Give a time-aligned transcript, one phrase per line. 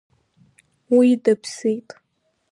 [0.95, 1.87] Уи дыԥсит.